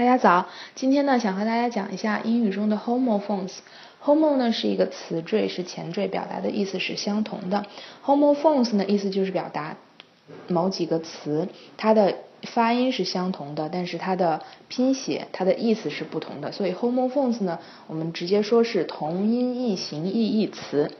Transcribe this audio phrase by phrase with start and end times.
[0.00, 3.58] 大家早，今天呢想和大家讲一下英语中的 homophones。
[4.02, 7.66] homo 呢是一个词缀，是前缀，表达的意思是相同的。
[8.02, 9.76] homophones 呢意思就是表达
[10.48, 16.50] 某几个词，它的发音是相同的，但是它的拼写，它的意思是不同的。
[16.50, 20.90] 所以 homophones 呢，我们直接说是同音异形异义词。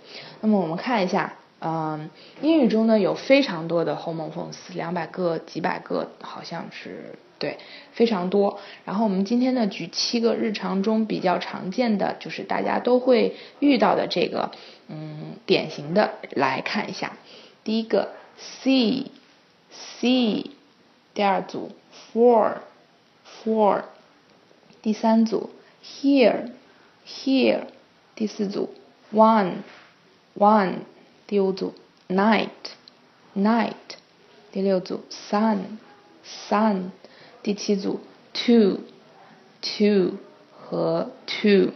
[0.43, 1.40] 那么我们看一下。
[1.63, 2.09] 嗯，
[2.41, 7.59] 英语中呢有非常多的 homophones，两百个、几百个，好像是对，
[7.93, 8.59] 非常多。
[8.87, 14.53] 然后我们今天呢举七个日常中比较常见的，就是大家都会遇到的这个，
[14.89, 17.13] 嗯，典型的来看一下。
[17.63, 18.13] 第一个
[18.65, 19.11] see，see，
[21.13, 21.73] 第二组
[22.15, 23.83] for，for，
[24.81, 25.51] 第三组
[25.85, 26.53] here
[27.07, 27.65] here，
[28.15, 28.73] 第四组
[29.13, 30.73] one，one。
[31.31, 31.75] 第五组
[32.09, 33.71] night，night，
[34.51, 36.91] 第六组 sun，sun，
[37.45, 38.01] 第七组
[38.35, 40.15] two，two
[40.51, 41.71] 和 two。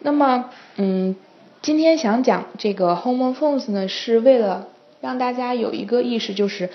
[0.00, 1.14] 那么，嗯，
[1.62, 4.66] 今天想讲这个 homophones 呢，是为了
[5.00, 6.70] 让大家有一个意识，就是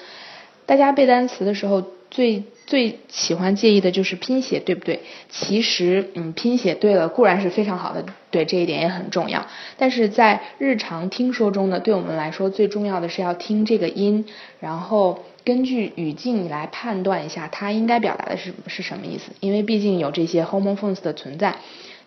[0.66, 1.84] 大家背单词的时候
[2.14, 2.44] 最。
[2.66, 5.02] 最喜欢介意的就是拼写，对不对？
[5.30, 9.46] 其实，嗯，拼写对了固然是非常好的，对这一点也很重要。
[9.78, 14.26] 但是在日常听说中呢，对我们来说最重要的是要听这个音，
[14.62, 19.34] 然后根据语境来判断一下它应该表达的是是什么意思。
[19.42, 21.58] 因为毕竟有这些 homophones 的存在，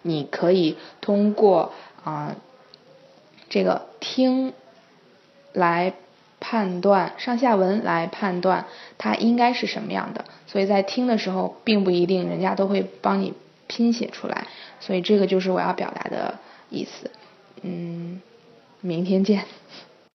[0.01, 2.35] 你可以通过啊
[3.51, 4.55] 这个听
[5.53, 5.93] 来。
[6.41, 8.67] 判断上下文来判断
[8.99, 13.35] 它应该是什么样的，所以在听的时候并不一定人家都会帮你
[13.67, 14.47] 拼写出来，
[14.81, 16.39] 所以这个就是我要表达的
[16.71, 17.11] 意思。
[17.63, 18.21] 嗯，
[18.81, 19.45] 明天见。